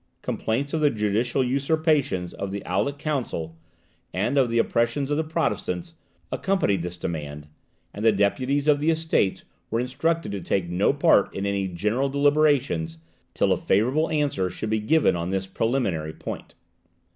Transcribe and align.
Complaints 0.23 0.73
of 0.73 0.81
the 0.81 0.89
judicial 0.89 1.43
usurpations 1.43 2.33
of 2.33 2.49
the 2.49 2.63
Aulic 2.65 2.97
Council, 2.97 3.55
and 4.11 4.35
of 4.35 4.49
the 4.49 4.57
oppression 4.57 5.03
of 5.03 5.15
the 5.15 5.23
Protestants, 5.23 5.93
accompanied 6.31 6.81
this 6.81 6.97
demand, 6.97 7.45
and 7.93 8.03
the 8.03 8.11
deputies 8.11 8.67
of 8.67 8.79
the 8.79 8.89
Estates 8.89 9.43
were 9.69 9.79
instructed 9.79 10.31
to 10.31 10.41
take 10.41 10.67
no 10.67 10.91
part 10.91 11.31
in 11.35 11.45
any 11.45 11.67
general 11.67 12.09
deliberations 12.09 12.97
till 13.35 13.51
a 13.53 13.57
favourable 13.57 14.09
answer 14.09 14.49
should 14.49 14.71
be 14.71 14.79
given 14.79 15.15
on 15.15 15.29
this 15.29 15.45
preliminary 15.45 16.13
point. 16.13 16.55